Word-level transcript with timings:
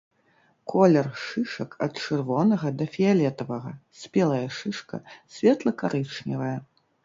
Колер 0.69 1.07
шышак 1.25 1.71
ад 1.87 1.93
чырвонага 2.05 2.69
да 2.79 2.85
фіялетавага, 2.95 3.71
спелая 4.03 4.43
шышка 4.59 4.97
светла-карычневая. 5.37 6.55